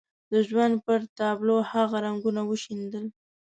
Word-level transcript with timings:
د 0.31 0.33
ژوند 0.47 0.75
پر 0.85 0.99
تابلو 1.17 1.55
هغه 1.71 1.97
رنګونه 2.05 2.41
وشيندل. 2.45 3.05